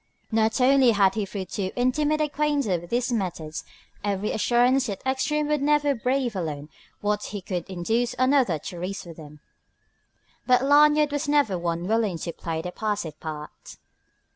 [0.31, 3.63] Not only had he through too intimate acquaintance with his methods
[4.03, 6.69] every assurance that Ekstrom would never brave alone
[7.01, 9.41] what he could induce another to risk with him,
[10.47, 13.77] but Lanyard was never one willing to play the passive part.